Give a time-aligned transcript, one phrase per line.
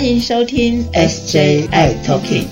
[0.00, 2.46] 欢迎收听 SJI Talking。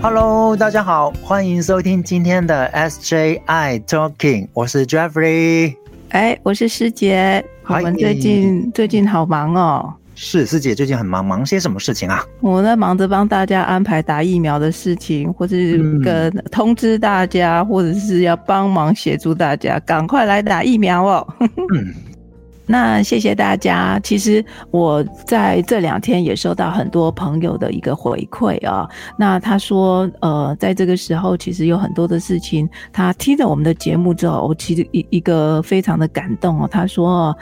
[0.00, 5.74] Hello，大家好，欢迎收听今天的 SJI Talking，我是 Jeffrey。
[6.10, 7.44] 哎，我是师姐。
[7.66, 9.92] 我们最近最近好忙哦。
[10.14, 12.22] 是师姐最近很忙，忙些什么事情啊？
[12.40, 21.26] 我在忙着帮大家安排打疫苗的事情，或是跟通知大家，或者是要帮忙协助大家赶快来打疫苗哦。
[21.40, 21.94] 嗯，
[22.66, 23.98] 那谢谢大家。
[24.00, 28.88] 其实我在这两天也收到很多朋友的一个回馈啊。
[29.18, 36.68] 那他说，呃，在这个时候，其实有很多的事情，他听了我们的节目之后，我其实一一个非常的感动哦。
[36.70, 37.36] 他说，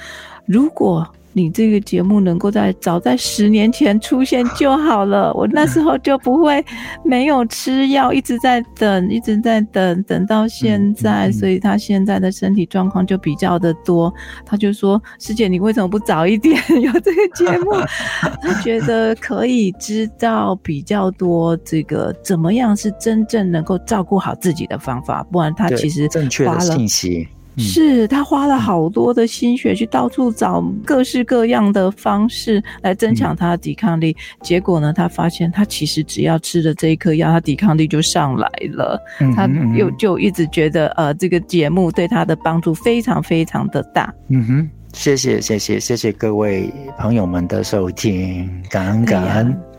[0.46, 6.64] 如果你这个节目能够在早在十年前出现就好了， 我那时候就不会
[7.04, 14.12] 没有吃药，一直在等，一直在等，等到现在，所以他现在的身体状况就比较的多。
[14.44, 17.72] 他就说：“师姐，你为什么不早一点有这个节目？”
[18.42, 27.28] 他觉得可以知道比较多这个怎么样是真正能够照顾好自己的方法，不然他其实正确的信息。
[27.60, 39.00] 是他花了好多的心血去到处找各式各样的方式来增强他的抵抗力，结果呢，他发现他其实只要吃了这一颗药，他抵抗力就上来了。
[39.36, 44.12] 他又就一直觉得呃，这个节目对他的帮助非常非常的大。
[44.28, 49.69] 嗯哼，谢谢谢谢谢谢各位朋友们的收听，感恩感恩。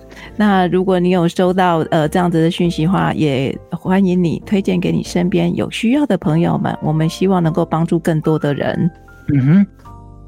[0.41, 6.75] 那如果你有收到呃这样子的讯息的话，也欢迎你推荐给你身边有需要的朋友们。
[6.81, 8.89] 我们希望能够帮助更多的人。
[9.31, 9.67] 嗯哼，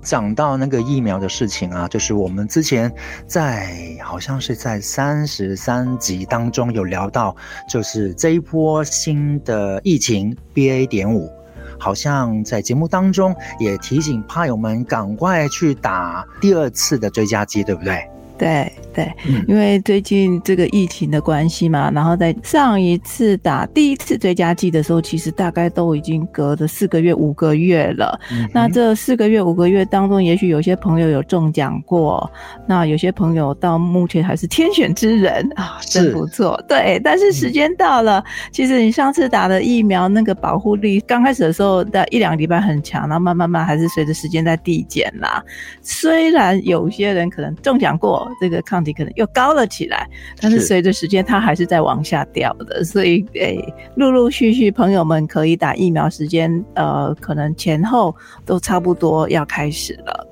[0.03, 2.94] 讲到那个疫苗的事情啊，就是我们之前
[3.25, 7.36] 在好像是在三十三集当中有聊到，
[7.67, 10.86] 就是这一波新的疫情 BA.
[10.86, 11.27] 点五，
[11.80, 18.08] 好像在节目当中也提醒怕友们赶快去打第二次的追加剂，对不对？
[18.38, 19.11] 对对，
[19.48, 28.20] 因为最近这个疫情的关系嘛，然后在上一次打第一次追加剂的时候，其实大概都已经隔了四个月、五个月了。
[28.52, 32.30] 那这四个月、五个月当中，也许有些朋友有中奖过，
[32.67, 36.61] 那有些朋友到目前还是天选之人啊，真不错。
[36.67, 45.43] 对，但是时间到了，其实你上次打的疫苗那个保护力，刚开始的时候的一两个礼拜很强，然后慢慢慢还是随着时间在递减啦。
[45.82, 48.23] 虽然有些人可能中奖过。
[48.39, 50.08] 这个抗体可能又高了起来，
[50.39, 52.84] 但是随着时间，它还是在往下掉的。
[52.84, 53.58] 所以，诶，
[53.95, 60.28] 陆陆续续，朋友们可以打疫苗时间，呃，可能前后都差不多要开始了。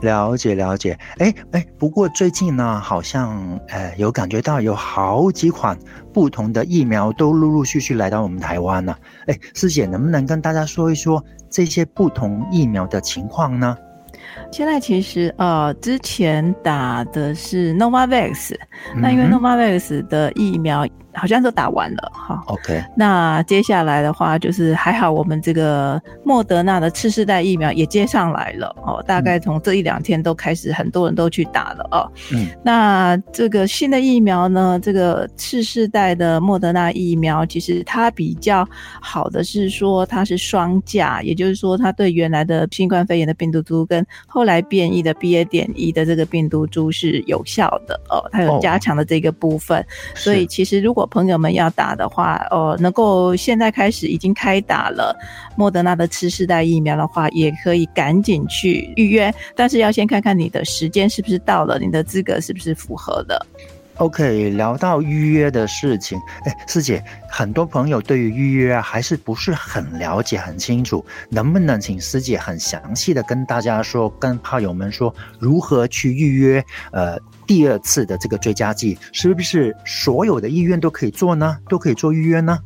[0.00, 3.38] 了解了解，哎哎，不过最近呢，好像
[3.68, 5.78] 呃有感觉到有好几款
[6.12, 8.98] 不同的疫苗都陆陆续续来到我们台湾了。
[9.26, 13.76] 哎，师姐能不能跟大家说一说这些不同疫苗的情况呢？
[14.50, 18.54] 现在其实呃，之前打的是 Novavax，
[18.96, 20.86] 那因为 Novavax 的疫苗。
[21.14, 22.82] 好像都打完了哈，OK。
[22.96, 32.10] 那接下来的话，就是还好我们这个莫德纳的次世代疫苗也接上来了哦，大概从这一两天都开始，很多人都去打了哦。
[32.32, 38.66] 嗯，那这个新的疫苗呢，这个次世代的莫德纳疫苗，其实它比较
[39.00, 45.42] 好的是说它是双价，也就是说它对原来的新冠肺炎的病毒株跟后来变异的 BA.
[45.52, 49.84] 点一的这个病毒株是有效的哦，它有加强的这个部分，
[50.14, 55.16] 所以其实如果朋友们要打的话，哦，能够现在开始已经开打了
[55.56, 63.46] 莫德纳的次世代疫苗的话，也可以赶紧去预约，但是要先看看你的时间是不是到了，你的资格是不是符合的。
[63.96, 76.64] OK，聊到预约的事情，哎，师姐，很多朋友对于预约还是不是很了解、很清楚，能不能请师姐很详细的跟大家说，跟炮友们说如何去预约？
[76.90, 81.58] 呃，第二次的这个追加剂，是不是所有的医院都可以做呢？
[81.68, 82.58] 都可以做预约呢？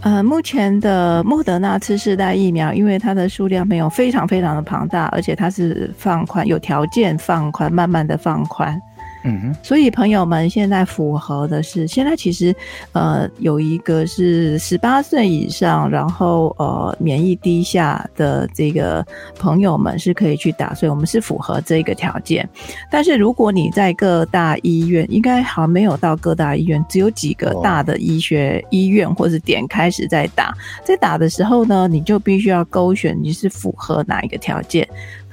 [0.00, 8.80] 呃，目前的莫德纳次世代疫苗，因为它的数量没有非常非常的庞大，而且它是放宽，有条件放宽，慢慢的放宽。
[9.24, 12.54] 嗯哼，所以朋友们现在符合的是，现在其实，
[12.90, 19.06] 呃，有一个是十八岁以上，然后呃免疫低下的这个
[19.38, 22.48] 朋友们是可以去打，所以我们是符合这个条件。
[22.90, 30.52] 但是如果你在各大医院，应该好像没有到各大医院，只有几个大的医学医院或者点开始在打，
[30.84, 34.84] 在打的时候呢，你就必须要勾选你是符合哪一个条件，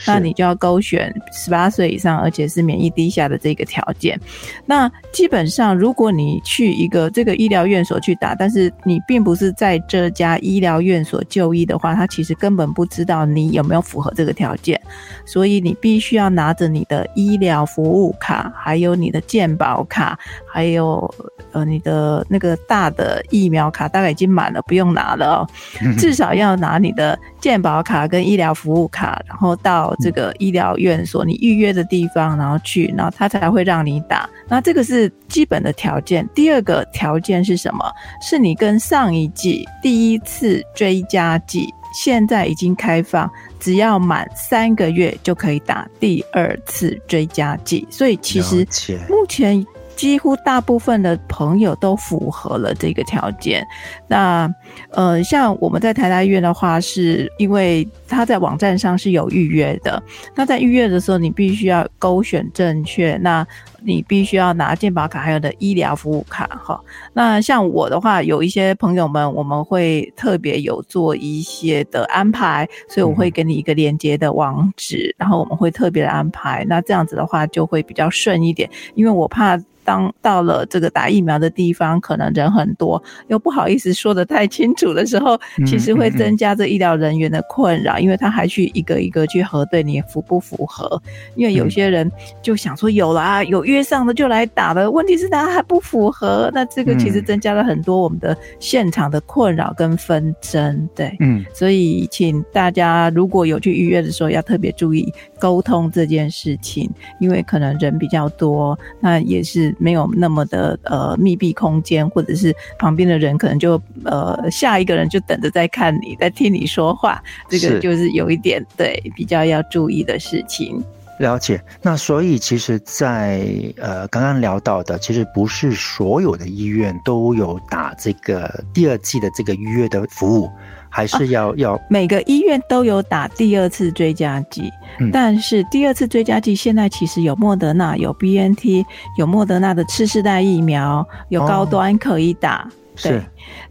[0.06, 3.79] 那你就要勾选十八岁以上，而且是免疫低下的这个条。
[3.80, 4.20] 条件。
[4.66, 14.80] 那基本上，如果你去一个这个医疗院所去打，但是你并不是在这家医疗院所就医的话，他其实根本不知道你有没有符合这个条件，
[15.26, 21.14] 所以你必须要拿着你的医疗服务卡，还有你的健保卡，还有
[21.52, 25.48] 呃你的那个大的疫苗卡，大概已经满了，不用拿了哦，
[25.98, 34.30] 至少要拿你的健保卡跟医疗服务卡，然后到这个医疗院所你预约的地方，然后去，然后他才会让你打。
[34.48, 36.28] 那这个是基本的条件。
[36.34, 37.86] 第二个条件是什么？
[38.22, 47.88] 是你跟上一季第一次追加剂现在已经开放，只要满三个月就可以打第二次追加剂。
[47.90, 48.68] 所以其实
[49.10, 49.66] 目前。
[50.00, 53.68] 几乎大部分的朋友都符合了这个条件。
[54.08, 54.50] 那
[54.92, 60.02] 呃，像我们在台大医院的话，是因为他在网站上是有预约的。
[60.34, 63.18] 那在预约的时候，你必须要勾选正确。
[63.18, 63.46] 那
[63.82, 66.80] 你必须要拿健保卡，还有的医疗服务卡哈。
[67.12, 76.66] 那像我的话，有一些朋友们，我们会特别有做一些的安排，所以我会给你一个连接的网址，然后我们会特别的安排。
[76.70, 79.60] 那这样子的话，就会比较顺一点，因为我怕。
[79.90, 91.02] 当到了这个打疫苗的地方，可能人很多，又不好意思说的太清楚的时候，其实会增加这医疗人员的困扰，因为他还去一个一个去核对你符不符合。
[91.34, 92.08] 因为有些人
[92.40, 100.88] 就想说有了啊，有约上的就来打了，问题是他还不符合，那这个其实增加了很多我们的现场的困扰跟纷争。
[100.94, 106.88] 对，嗯，所以请大家如果有去预约的时候，要特别注意沟通这件事情，
[107.20, 109.76] 因为可能人比较多，那也是。
[109.80, 120.84] 没有那么的呃密闭空间，或者是旁边的人可能就呃下一个人就等着在看你，在听你说话，这个就是有一点对比较要注意的事情。
[121.20, 121.64] 了解。
[121.82, 123.46] 那所以其实，在
[123.78, 130.50] 呃刚刚聊到的，其实不是所有的医院都有打这个第二季的这个预约的服务。
[130.92, 134.72] 还是要要每个医院都有打第二次追加剂，
[135.14, 138.84] 但是第二次追加剂现在其实有莫德纳、有 B N T、
[139.16, 142.68] 有莫德纳的次世代疫苗，有高端可以打。
[143.04, 143.22] 对，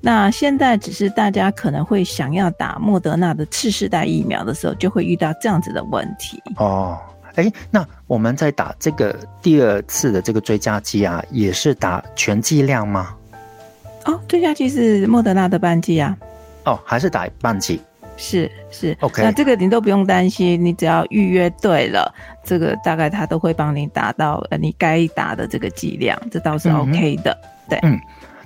[0.00, 6.41] 那现在只是大家可能会想要打莫德纳的次世代疫苗的时候，就会遇到这样子的问题。
[6.56, 6.97] 哦，
[7.38, 13.14] 哎，那我们在打这个第二次的这个追加剂啊，也是打全剂量吗？
[14.06, 16.17] 哦，追加剂是莫德纳的半剂啊。
[16.64, 17.81] 哦，还是打半剂，
[18.17, 19.23] 是是，OK。
[19.23, 22.12] 那这个你都不用担心，你只要预约对了，
[22.43, 27.38] 这个大概他都会帮你打到呃你该打的这个剂量，这倒是 OK 的。
[27.69, 27.96] 对，嗯。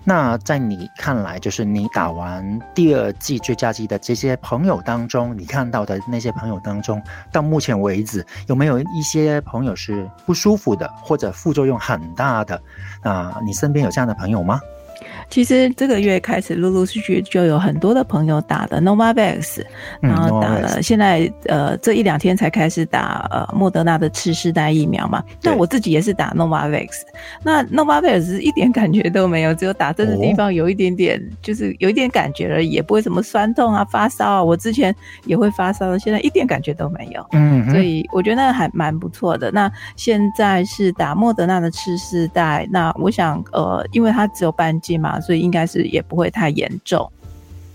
[0.04, 12.60] 那在你看来，就是你打完第二剂追加剂的这些朋友当中，你看到的那些朋友当中，到目前为止有没有一些朋友是不舒服的，或者副作用很大的？
[13.02, 14.60] 啊，你身边有这样的朋友吗？
[15.32, 19.62] 其实这个月开始，陆陆续续就有很多的朋友打的 Novavax，
[20.00, 25.24] 然后打了，现在呃这一两天才开始打呃莫德纳的次世代疫苗嘛。
[25.42, 26.88] 那我自己也是打 Novavax，
[27.42, 34.44] 那 Novavax 一点感觉都没有，只有打针的地方有一点点，就是有一点感觉而已，也不会什么酸痛啊、发烧啊。
[34.44, 34.94] 我之前
[35.24, 37.26] 也会发烧，现在一点感觉都没有。
[37.32, 39.50] 嗯，所以我觉得还蛮不错的。
[39.50, 44.92] 那现在是打莫德纳的次世代，那我想呃，因为它只有半剂。
[44.92, 47.10] 嘛，所以应该是也不会太严重。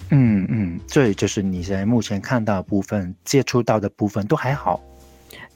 [0.10, 4.80] 嗯嗯，这就是你现在目前看到部分、接触到的部分都还好。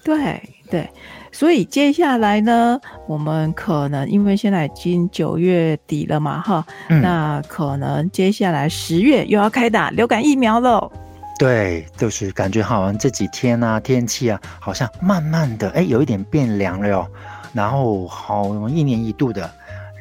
[0.03, 0.89] 对对，
[1.31, 10.91] 所以接下来呢，我们可能因为现在已经九月底了嘛，哈，那可能接下来十月又要开打流感疫苗喽。
[11.37, 17.07] 对，就是感觉好像这几天啊，天气啊，好像慢慢的哎，有一点变凉了哟。
[17.53, 19.49] 然后好一年一度的。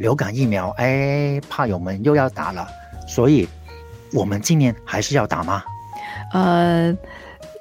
[0.01, 2.67] 流感疫苗，哎，怕友们又要打了，
[3.07, 3.47] 所以
[4.15, 5.63] 我们今年还是要打吗？
[6.33, 6.97] 呃，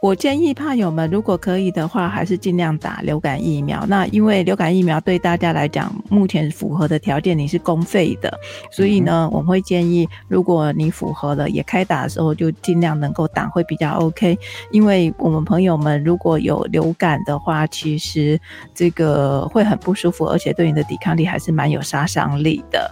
[0.01, 3.85] 我建议怕友们如果可以的话，还是尽量打流感疫苗。
[3.85, 8.33] 那因为流感疫苗对大家来讲，目前符合的条件你是公费的，
[8.71, 14.39] 所以呢，我们会建议，如果你符合了，也开打的时候就尽量能够打，会比较 OK。
[14.71, 18.39] 因为我们朋友们如果有流感的话，其实
[18.73, 22.89] 这个会很不舒服，而且对你的抵抗力还是蛮有杀伤力的。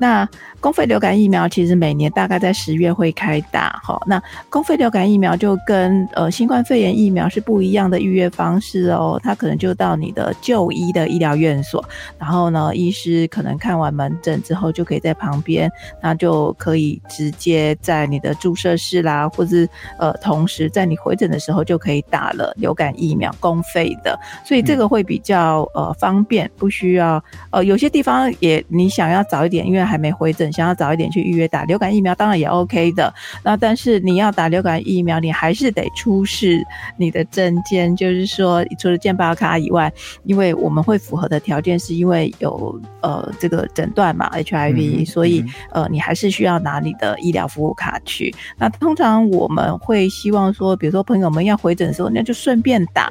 [0.00, 0.26] 那
[0.60, 4.00] 公费流感疫苗其实每年大概在十月会开打，哈。
[4.06, 11.84] 那公费流感疫苗就跟呃新冠肺炎疫苗是不一样的预约方式哦，它可能就到你的就医的医疗院所，
[12.18, 15.70] 然后呢，医师可能看完门诊之后就可以在旁边，
[16.02, 33.12] 那就可以直接在你的注射室啦，或是呃，同时在你回诊的时候就可以打了流感疫苗，公费的，所以这个会比较呃方便，不需要呃有些地方也你想要早一点，因为还没回诊，想要早一点去预约打流感疫苗，当然也 OK 的。
[33.42, 36.64] 那但是你要打流感疫苗，你还是得出示
[36.96, 39.92] 你的证件，就是说除了健保卡以外，
[40.24, 48.32] 因为我们会符合的条件是因为有呃这个诊断嘛 HIV，所以呃你还是需要拿你的医疗服务卡去。
[48.56, 53.10] 那通常我们会希望说，比如说朋友们要回诊的时候，那就顺便打。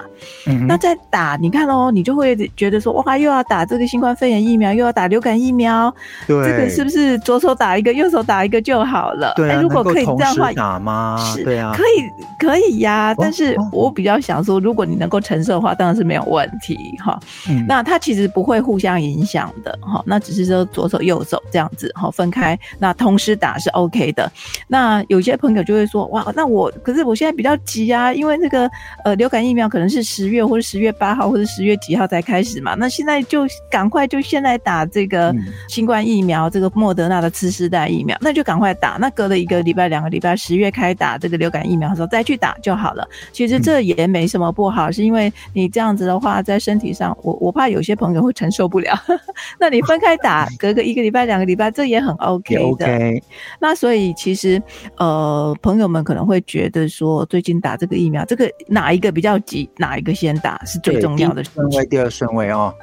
[0.67, 5.93] 那在打，你看哦，你就会觉得说，哇，又要打这个新冠肺炎疫苗，又要打流感疫苗，
[6.27, 9.33] 对，这个是不是左手打一个，右手打一个就好了？
[9.35, 11.17] 对如果可以这样的话，打吗？
[11.43, 12.03] 对啊，可以，
[12.37, 13.13] 可以呀。
[13.17, 17.19] 但是我比较想说，如果你能够承受的话，当然是没有问题哈。
[17.67, 20.03] 那它其实不会互相影响的哈。
[20.05, 24.31] 那只是说左手右手这样子哈分开，那同时打是 OK 的。
[24.67, 28.69] 那有些朋友就会说，哇，那我可是我现在比较急啊，因为那个
[29.03, 32.75] 呃流感疫苗可能是十月或者十月八号或者十月几号才开始嘛。
[32.75, 35.33] 那现在就赶快就先来打这个
[35.67, 38.97] 新冠疫苗，这个莫德纳的次世代疫苗，那就赶快打。
[38.99, 43.07] 那隔了一个礼拜、两个礼拜，十月开打这个流感疫苗的时候再去打就好了。
[43.31, 48.93] 其实这也没什么不好，是因为你这样子的话，在身体上，我我怕有些朋友会承受不了。
[49.59, 53.21] 那你分开打，隔个一个礼拜、两个礼拜，这也很 OK 的。
[53.59, 54.61] 那所以其实
[54.97, 62.73] 呃，朋友们可能会觉得说，最近打这个疫苗，这个哪一个比较急，哪一个先打是最重要的顺位，第二顺位哦。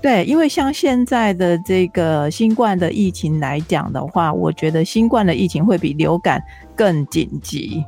[0.00, 6.40] 对，因为像现在的这个新冠的疫情来讲的话，我觉得新冠的疫情会比流感
[6.76, 7.84] 更紧急，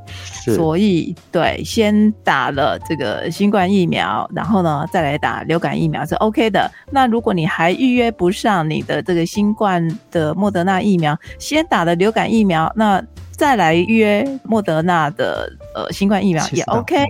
[0.56, 6.68] 所以对，先打了这个新冠疫苗，然后呢再来打流感疫苗是 OK 的。
[6.90, 13.00] 那如果你还预约不上你的这个新冠的莫德纳疫苗，先打了流感疫苗，那
[13.30, 17.06] 再来约莫德纳的呃新冠疫苗也 OK，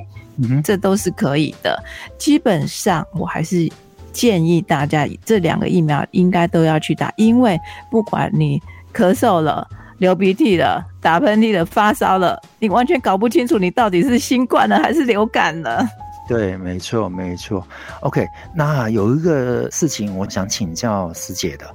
[0.62, 1.82] 这都是可以的。
[2.18, 3.66] 基本上我还是。
[4.12, 7.58] 建议大家这两个疫苗应该都要去打，因为
[7.90, 8.60] 不管你
[8.92, 9.66] 咳嗽了、
[9.98, 15.86] 流鼻涕了、打喷嚏了、发烧了，你完全搞不清楚你到底是新冠了还是流感了。
[16.28, 17.66] 对，没错，没错。
[18.00, 21.66] OK，那有一个事情我想请教师姐的，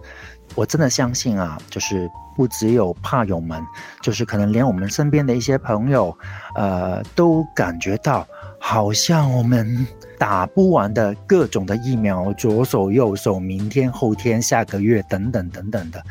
[0.55, 3.61] 我真的相信啊，就是不只有怕友们，
[4.01, 6.17] 就是可能连我们身边的一些朋友，
[6.55, 8.25] 呃，都感觉到
[8.67, 9.85] 好像我们。
[10.17, 16.01] 打不完的各种的疫苗，左手右手，明天后天下个月等等等等的，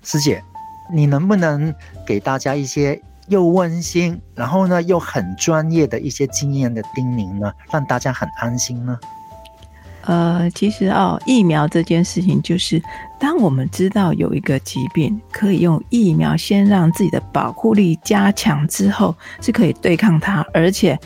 [0.00, 0.40] 师姐，
[0.94, 1.74] 你能不能
[2.06, 8.96] 给大家一些又温馨，然后呢又很专业的一些经验的叮咛呢，让大家很安心呢？
[10.02, 12.80] 呃，其实哦，疫苗这件事情就是，
[13.18, 20.98] 当我们知道有一个疾病可以用疫苗先让自己的保护力加强之后，是可以对抗它，而且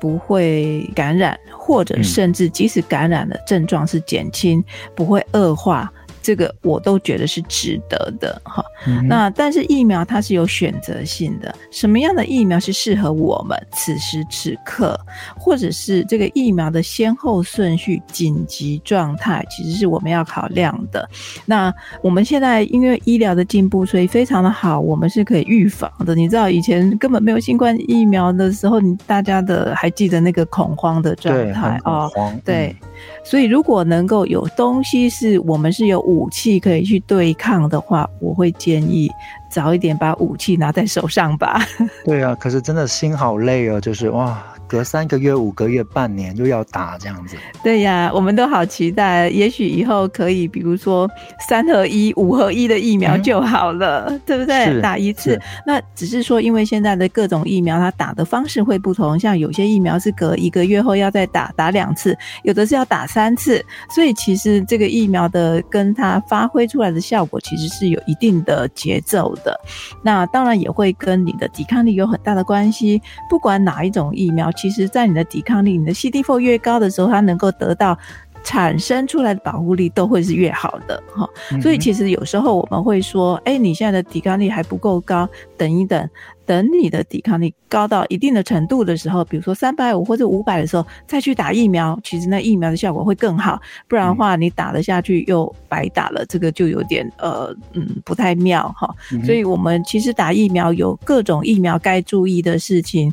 [0.00, 4.62] 不会感染，或者甚至即使感染了，症状是减轻，
[4.94, 5.90] 不会恶化。
[6.22, 8.64] 这个我都觉得是值得的哈。
[9.06, 14.98] 那但是疫苗它是有选择性的，什么样的疫苗是适合我们此时此刻，
[15.36, 21.08] 或者是这个疫苗的先后顺序、紧急状态，其实是我们要考量的。
[21.44, 21.72] 那
[22.02, 26.14] 我们现在因为医疗的进步，所以非常的好，我们是可以预防的。
[26.14, 32.10] 你知道以前根本没有新冠疫苗的时候，你大家的还记得那个恐慌的状态哦？
[32.44, 32.74] 对。
[33.22, 39.10] 所以，如果能够有东西是我们是有武器可以去对抗的话，我会建议
[39.50, 41.60] 早一点把武器拿在手上吧。
[42.04, 44.42] 对啊，可是真的心好累哦，就是哇。
[44.70, 49.28] 隔三个月、五个月、半年又要打这样子，对呀，我们都好期待。
[49.30, 51.10] 也许以后可以，比如说
[51.48, 54.80] 三合一、五合一的疫苗就好了，对不对？
[54.80, 55.36] 打一次，
[55.66, 59.18] 那只是说，因为现在的各种疫苗，它打的方式会不同。
[59.18, 63.60] 像有些疫苗是隔一个月后要再打，打两次；有的是要打三次。
[63.92, 69.58] 所以其实这个疫苗的跟它发挥出来的效果，其实是有一定的节奏的。
[70.00, 73.02] 那当然也会跟你的抵抗力有很大的关系。
[73.28, 74.48] 不管哪一种疫苗。
[74.60, 77.96] 其实，在你的抵抗力、你的 CD4 越高的时候，它能够得到
[78.42, 81.26] 产生出来的保护力都会是越好的哈。
[81.62, 85.26] 所以，其实有时候我们会说，哎，你现在的抵抗力还不够高，
[85.56, 86.08] 等一等，
[86.44, 93.60] 等你的抵抗力高到一定的程度的时候，比如说三百五或者五百的时候，再去打疫苗，其实那疫苗的效果会更好。
[93.88, 98.94] 不然的话，你打了下去又白打了，这个就有点呃嗯不太妙哈。
[99.24, 103.12] 所以我们其实打疫苗有各种疫苗该注意的事情。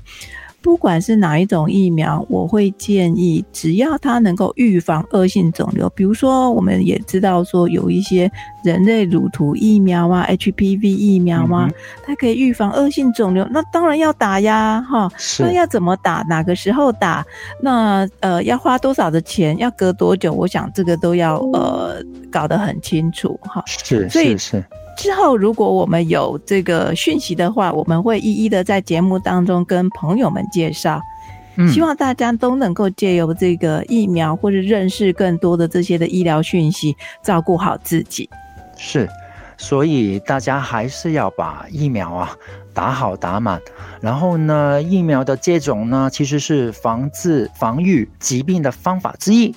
[0.68, 8.30] 不管是哪一种疫苗，我会建议，只要它能够预防恶性肿瘤，比如说我们也知道说有一些
[8.66, 11.70] 人类乳突疫苗啊、HPV 疫苗啊，
[12.06, 15.10] 它可以预防恶性肿瘤，那当然要打呀，哈。
[15.40, 16.22] 那要怎么打？
[16.28, 17.26] 哪个时候打？
[17.64, 19.58] 那呃，要花多少的钱？
[19.58, 20.34] 要隔多久？
[20.34, 23.64] 我想这个都要呃搞得很清楚，哈。
[23.66, 24.66] 是，是是。
[24.98, 31.00] 之后，如果我们有这个讯息的话，我们会一一的在节目当中跟朋友们介绍。
[31.74, 38.30] 希望大家都能够借由这个疫苗，或者认识更多的这些的医疗讯息，照顾好自己。
[38.76, 39.10] 是，
[39.58, 42.36] 所以大家还是要把疫苗啊
[42.76, 43.60] 打好打满。
[44.00, 49.56] 然后呢，疫苗的接种呢，其实是防治防御疾病的方法之一，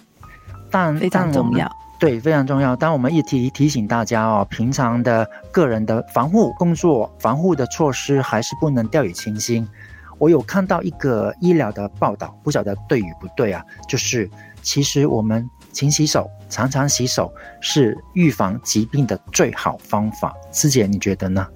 [0.70, 1.70] 但非常重要。
[2.00, 2.74] 对，非常重要。
[2.74, 9.68] 当我们一提提醒大家哦，平常的个人的防护工作、防护的措施还是不能掉以轻心。
[10.16, 13.62] 我有看到一个医疗的报道，不晓得对与不对啊？
[13.86, 14.30] 就是
[14.62, 17.30] 其实我们勤洗手、常常洗手
[17.60, 20.34] 是预防疾病的最好方法。
[20.52, 21.46] 师姐，你觉得呢？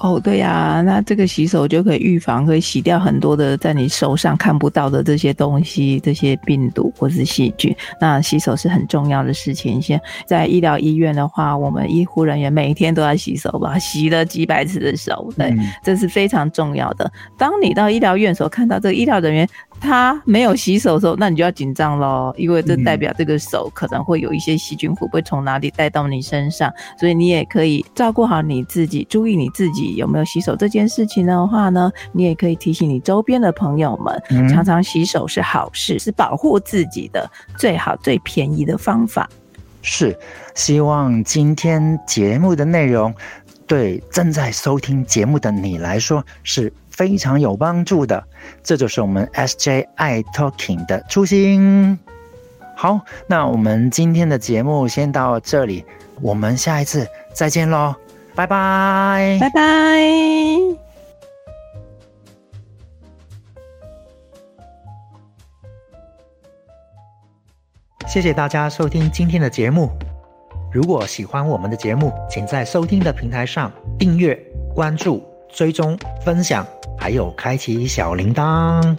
[0.00, 7.74] 哦，对呀，那这个洗手就可以预防，可以洗掉很多的在你手上看不到的这些东西，这些病毒或是细菌。
[8.00, 9.82] 那洗手是很重要的事情。
[9.82, 15.52] 现在医疗医院的话，我们医护人员每一天都要洗手吧，洗了几百次的手，对，
[15.82, 17.10] 这是非常重要的。
[17.36, 19.48] 当你到医疗院所看到这个医疗人员。
[19.80, 26.72] 他没有洗手的时候，那你就要紧张喽，因为这代表这个手可能会有一些细菌，会不会从哪里带到你身上？
[26.98, 39.28] 所以你也可以照顾好你自己，注意你自己有没有洗手这件事情的话呢，你也可以提醒你周边的朋友们，常常洗手是好事，是保护自己的最好最便宜的方法。
[39.82, 40.18] 是，
[40.54, 43.14] 希望今天节目的内容
[43.66, 46.72] 对正在收听节目的你来说是。
[46.98, 48.24] 非常有帮助的，
[48.60, 51.96] 这就是我们 SJ I Talking 的初心。
[52.74, 55.84] 好，那我们今天的节目先到这里，
[56.20, 57.94] 我们下一次再见喽，
[58.34, 59.60] 拜拜，拜拜。
[68.08, 69.88] 谢谢大家收听今天的节目。
[70.72, 74.36] 如果喜欢我们的节目，请在收听的平台上订阅、
[74.74, 76.66] 关注、追踪、分享。
[77.08, 78.94] 还有开启小铃铛。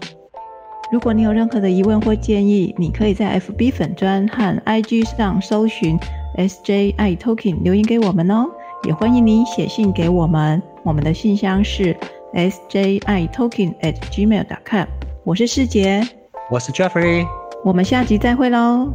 [0.91, 5.95] 如果你有任何的疑问或建议，你可以在 FB 粉专和 IG 上搜寻
[6.35, 8.47] SJI Talking 留言给我们哦。
[8.85, 11.95] 也欢迎你写信给我们，我们的信箱是
[12.33, 14.87] SJI Talking at gmail.com。
[15.23, 16.01] 我是世杰，
[16.49, 17.27] 我是 Jeffrey，
[17.63, 18.91] 我们下集再会喽。